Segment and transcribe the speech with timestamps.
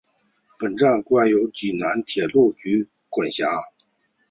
[0.57, 3.45] 本站现由济南铁路局管辖。